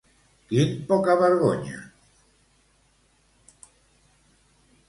[0.53, 1.83] Quin pocavergonya.